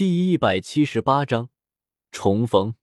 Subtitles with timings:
[0.00, 1.50] 第一百七十八章
[2.10, 2.74] 重逢。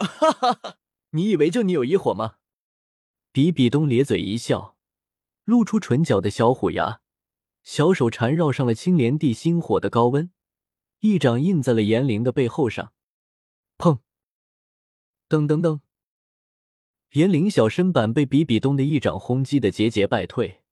[0.00, 0.78] 哈哈哈！
[1.10, 2.38] 你以为就你有一火吗？
[3.30, 4.76] 比比东咧嘴一笑，
[5.44, 7.00] 露出唇角的小虎牙，
[7.62, 10.32] 小手缠绕上了青莲地心火的高温，
[10.98, 12.92] 一掌印在了严灵的背后上。
[13.78, 14.00] 砰！
[15.28, 15.78] 噔噔噔！
[17.12, 20.62] 严灵小身板被比比东的一掌轰击的节节败退，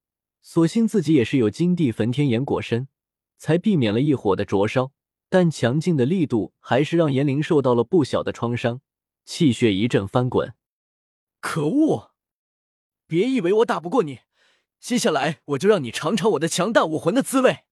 [0.42, 2.88] 所幸自己也是有金地焚天炎裹身，
[3.36, 4.90] 才避免了一火的灼烧。
[5.34, 8.80] 但强劲的力度还是让严灵受到了不小的创伤，
[9.24, 10.54] 气血一阵翻滚。
[11.40, 12.12] 可恶！
[13.08, 14.20] 别以为我打不过你，
[14.78, 17.64] 接下来我就让你尝尝我的强大武魂的滋味。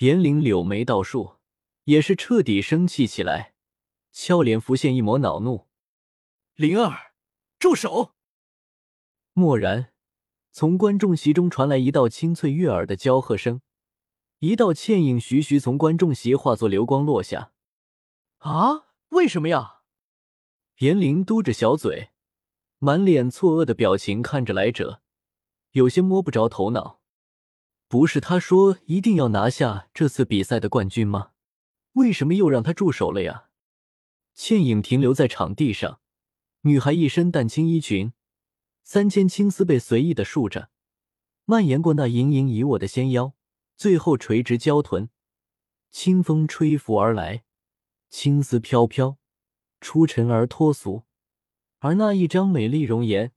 [0.00, 1.36] 严灵柳眉倒竖，
[1.84, 3.54] 也是彻底生气起来，
[4.10, 5.68] 俏脸浮现一抹恼怒。
[6.56, 7.14] 灵儿，
[7.58, 8.12] 住手！
[9.32, 9.94] 蓦然，
[10.50, 13.62] 从观众席中传来一道清脆悦耳的娇喝声。
[14.42, 17.52] 一道倩影徐徐从观众席化作流光落下。
[18.38, 19.82] 啊，为什么呀？
[20.78, 22.10] 严玲嘟着小嘴，
[22.80, 25.00] 满脸错愕的表情看着来者，
[25.70, 26.98] 有些摸不着头脑。
[27.86, 31.30] 不是他说一定要拿下这次比赛的冠军吗？
[31.92, 33.44] 为什么又让他住手了呀？
[34.34, 36.00] 倩影停留在场地上，
[36.62, 38.12] 女孩一身淡青衣裙，
[38.82, 40.70] 三千青丝被随意的束着，
[41.44, 43.34] 蔓延过那盈盈一握的纤腰。
[43.76, 45.08] 最后垂直娇臀，
[45.90, 47.44] 清风吹拂而来，
[48.08, 49.18] 青丝飘飘，
[49.80, 51.04] 出尘而脱俗。
[51.80, 53.32] 而那一张美丽容颜，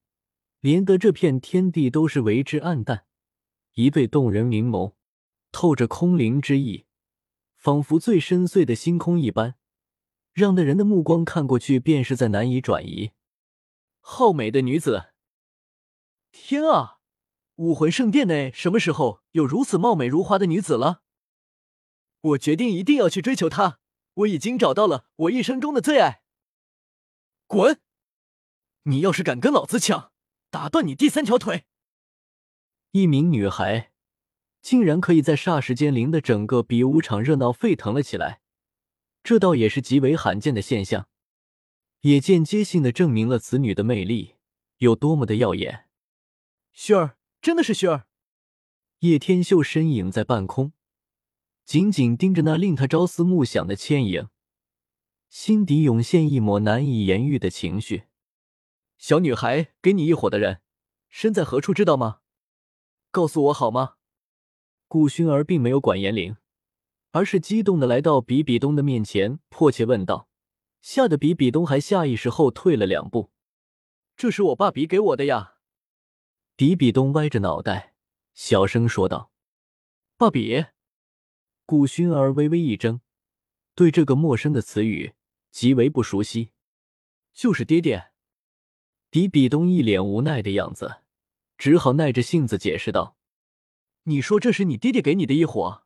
[0.60, 3.06] 连得这片天地都是为之暗淡。
[3.74, 4.94] 一对动人明眸，
[5.52, 6.86] 透着空灵之意，
[7.58, 9.56] 仿佛最深邃的星空一般，
[10.32, 13.12] 让的人的目光看过去便是在难以转移。
[14.00, 15.14] 好美的女子！
[16.32, 16.95] 天啊！
[17.56, 21.02] 武魂圣殿内什么时候有如此貌美如花的女子了？
[22.20, 23.80] 我决定一定要去追求她。
[24.16, 26.22] 我已经找到了我一生中的最爱。
[27.48, 27.82] 滚！
[28.84, 30.12] 你要是敢跟老子抢，
[30.50, 31.66] 打断你第三条腿！
[32.92, 33.92] 一名女孩
[34.62, 38.42] 竟然可以在霎时间令的整个比武场热闹沸腾了起来，
[39.22, 41.08] 这倒也是极为罕见的现象，
[42.02, 44.36] 也间接性的证明了此女的魅力
[44.78, 45.90] 有多么的耀眼。
[46.74, 47.18] 薰儿。
[47.46, 48.08] 真的是薰儿，
[49.02, 50.74] 叶天秀身影在半空，
[51.64, 54.30] 紧紧盯着那令他朝思暮想的倩影，
[55.30, 58.06] 心底涌现一抹难以言喻的情绪。
[58.98, 60.62] 小女孩，给你一伙的人
[61.08, 62.22] 身在何处，知道吗？
[63.12, 63.98] 告诉我好吗？
[64.88, 66.38] 顾薰儿并没有管严玲，
[67.12, 70.28] 而是激动的来到比比东的面前，迫切问道，
[70.82, 73.30] 吓得比比东还下意识后退了两步。
[74.18, 75.52] 这是我爸比给我的呀。
[76.58, 77.94] 比比东歪着脑袋，
[78.34, 79.30] 小声说道
[80.16, 80.66] ：“爸比。”
[81.68, 83.02] 顾薰儿微微一怔，
[83.74, 85.16] 对这个陌生的词语
[85.52, 86.52] 极为不熟悉。
[87.34, 88.12] 就是爹爹。
[89.10, 91.02] 比比东一脸无奈的样子，
[91.58, 93.18] 只好耐着性子解释道
[94.04, 95.84] ：“你说这是你爹爹给你的一伙？”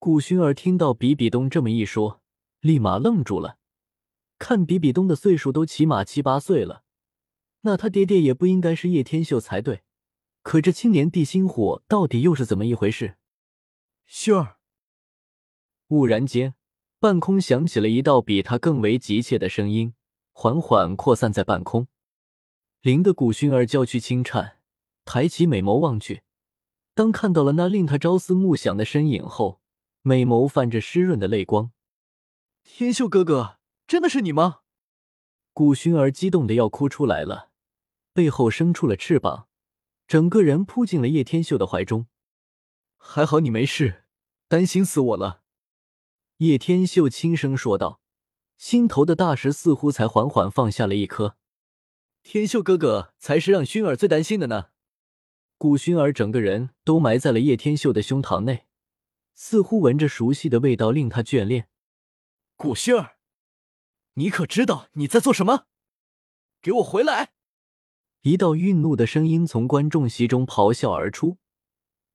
[0.00, 2.22] 顾薰儿听到比比东这么一说，
[2.60, 3.58] 立马愣住了。
[4.38, 6.84] 看比比东的岁数都起码七八岁了。
[7.66, 9.82] 那他爹爹也不应该是叶天秀才对，
[10.42, 13.16] 可这青莲地心火到底又是怎么一回事？
[14.06, 14.58] 秀儿，
[15.88, 16.54] 忽然间，
[17.00, 19.94] 半空响起了一道比他更为急切的声音，
[20.32, 21.88] 缓缓扩散在半空。
[22.82, 24.58] 灵的古熏儿娇躯轻颤，
[25.04, 26.22] 抬起美眸望去，
[26.94, 29.60] 当看到了那令他朝思暮想的身影后，
[30.02, 31.72] 美眸泛着湿润的泪光。
[32.62, 34.60] 天秀哥哥，真的是你吗？
[35.52, 37.50] 古熏儿激动的要哭出来了。
[38.16, 39.46] 背后生出了翅膀，
[40.08, 42.06] 整个人扑进了叶天秀的怀中。
[42.96, 44.04] 还好你没事，
[44.48, 45.42] 担心死我了。
[46.38, 48.00] 叶天秀轻声说道，
[48.56, 51.36] 心头的大石似乎才缓缓放下了一颗。
[52.22, 54.70] 天秀哥哥才是让薰儿最担心的呢。
[55.58, 58.66] 顾薰儿整个人都埋在了叶天秀的胸膛内，
[59.34, 61.68] 似乎闻着熟悉的味道，令他眷恋。
[62.56, 63.18] 顾薰儿，
[64.14, 65.66] 你可知道你在做什么？
[66.62, 67.34] 给我回来！
[68.26, 71.38] 一道愠怒的声音从观众席中咆哮而出，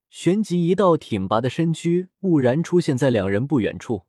[0.09, 4.07] 旋即一道挺拔的身躯兀然出现在两人不远处。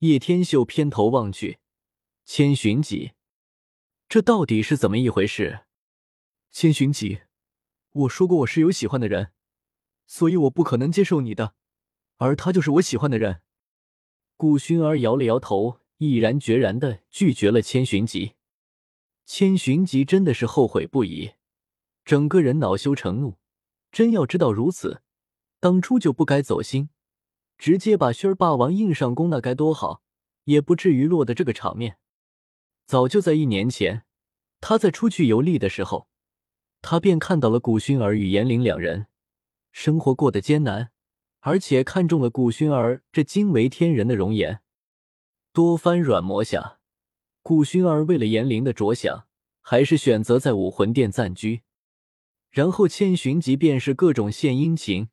[0.00, 1.60] 叶天秀偏头望去，
[2.24, 3.12] 千寻疾，
[4.08, 5.60] 这到底是怎么一回事？
[6.50, 7.20] 千寻疾，
[7.92, 9.30] 我说过我是有喜欢的人，
[10.08, 11.54] 所以我不可能接受你的，
[12.16, 13.42] 而他就是我喜欢的人。
[14.36, 18.32] 顾薰儿摇了摇头，毅然决然的拒绝了千寻疾。
[19.34, 21.32] 千寻疾真的是后悔不已，
[22.04, 23.38] 整个人恼羞成怒。
[23.90, 25.00] 真要知道如此，
[25.58, 26.90] 当初就不该走心，
[27.56, 30.02] 直接把轩儿霸王硬上弓，那该多好，
[30.44, 31.96] 也不至于落得这个场面。
[32.84, 34.04] 早就在一年前，
[34.60, 36.08] 他在出去游历的时候，
[36.82, 39.06] 他便看到了古薰儿与严玲两人
[39.70, 40.90] 生活过得艰难，
[41.40, 44.60] 而且看中了古薰儿这惊为天人的容颜。
[45.54, 46.80] 多番软磨下，
[47.42, 49.26] 古薰儿为了严玲的着想，
[49.60, 51.62] 还是选择在武魂殿暂居。
[52.50, 55.08] 然后千寻疾便是各种献殷勤，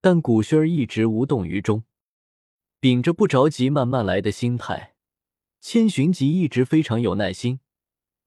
[0.00, 1.84] 但古薰儿一直无动于衷，
[2.78, 4.94] 秉着不着急、慢慢来的心态。
[5.60, 7.58] 千寻疾一直非常有耐心，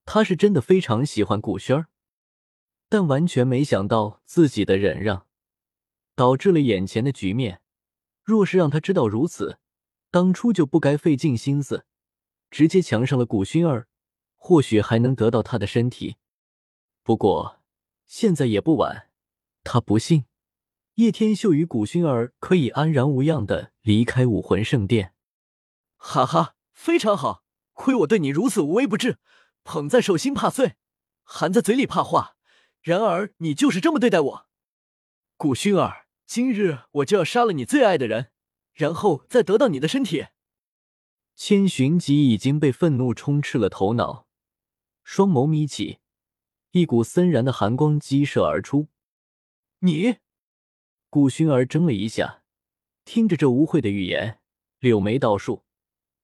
[0.04, 1.88] 他是真的非常喜欢古轩儿，
[2.89, 5.28] 但完全没想到自己的忍让
[6.16, 7.62] 导致了眼前的局面。
[8.24, 9.60] 若是让他知道如此，
[10.10, 11.86] 当初就不该费尽心思
[12.51, 13.88] 直接强上了古薰儿，
[14.36, 16.18] 或许还能得到他的身体。
[17.01, 17.62] 不过
[18.06, 19.09] 现在也不晚，
[19.63, 20.25] 他不信
[20.95, 25.15] 叶天秀与古薰儿可以安然无恙的离开武魂圣殿。
[25.98, 26.56] 哈哈。
[26.74, 27.44] 非常好，
[27.74, 29.19] 亏我对你如此无微不至，
[29.63, 30.77] 捧在手心怕碎，
[31.21, 32.38] 含在嘴里怕化。
[32.81, 34.47] 然而你就是这么对待我，
[35.38, 38.31] 古薰儿，今日我就要杀了你最爱的人，
[38.74, 40.25] 然后再得到你的身体。
[41.44, 44.28] 千寻疾已经被愤怒充斥了头脑，
[45.04, 45.98] 双眸眯起，
[46.70, 48.90] 一股森然的寒光激射而出。
[49.80, 50.18] 你，
[51.10, 52.44] 古薰儿怔了一下，
[53.06, 54.40] 听着这污秽的语言，
[54.78, 55.64] 柳眉倒竖。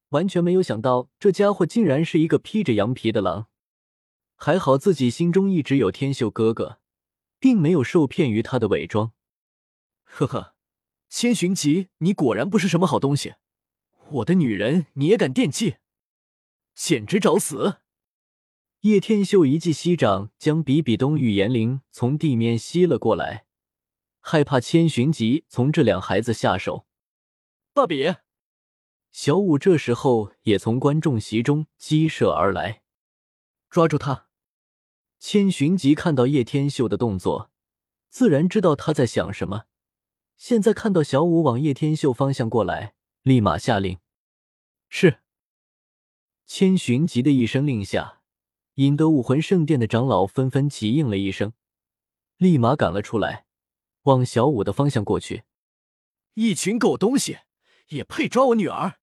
[0.10, 3.48] 完全没有想到，这家伙竟然是一个披着羊皮的狼。
[4.36, 6.80] 还好自己心中一直有天秀哥哥，
[7.40, 9.14] 并没有受骗于他的伪装。
[10.04, 10.54] 呵呵，
[11.10, 13.34] 千寻疾，你果然不是什么好东西。
[14.10, 15.76] 我的女人你也敢惦记，
[16.74, 17.82] 简直找死！
[18.82, 23.46] 叶天秀一记膝掌将比比东与严灵从地面吸了过来，
[24.22, 26.86] 害怕千寻疾从这两孩子下手。
[27.74, 28.16] 爸比。
[29.12, 32.84] 小五这时候也从观众席中激射而来，
[33.70, 34.28] 抓住他！
[35.20, 37.50] 千寻疾看到叶天秀的动作，
[38.10, 39.64] 自然知道他在想什么。
[40.38, 42.94] 现在看到小五往叶天秀方向过来，
[43.28, 44.00] 立马下令
[44.88, 45.20] ：“是。”
[46.48, 48.22] 千寻疾的一声令下，
[48.76, 51.52] 引得武魂圣殿的长老纷纷齐应了一声，
[52.38, 53.46] 立马赶了出来，
[54.04, 55.44] 往小舞的方向过去。
[56.36, 57.40] 一群狗东西，
[57.90, 59.02] 也配抓我女儿！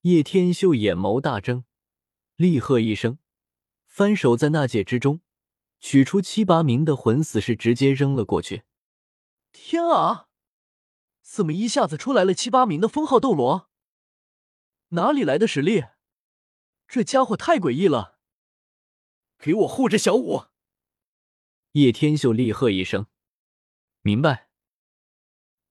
[0.00, 1.62] 叶天秀眼眸大睁，
[2.34, 3.20] 厉喝一声，
[3.86, 5.20] 翻手在那界之中
[5.78, 8.64] 取出七八名的魂死士，直接扔了过去。
[9.52, 10.29] 天啊！
[11.30, 13.70] 怎么一下子出来了七八名的封号斗罗？
[14.88, 15.84] 哪里来的实力？
[16.88, 18.18] 这家伙太诡异了！
[19.38, 20.46] 给我护着小五！
[21.70, 23.06] 叶天秀厉喝一声
[24.02, 24.48] ：“明白。”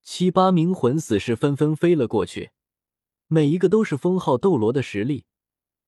[0.02, 2.52] 七八名魂死士纷纷飞了过去。
[3.28, 5.26] 每一个都是封号斗罗的实力，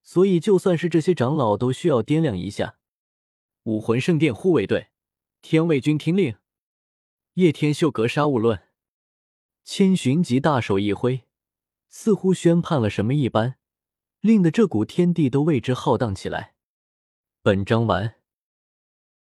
[0.03, 2.77] 所以就算是这些长老都需要掂量一下。
[3.63, 4.89] 武魂圣殿护卫队，
[5.41, 6.35] 天卫军听令，
[7.35, 8.61] 叶天秀格杀勿论。
[9.63, 11.23] 千寻疾大手一挥，
[11.87, 13.55] 似乎宣判了什么一般，
[14.19, 16.55] 令得这股天地都为之浩荡起来。
[17.41, 18.20] 本章完。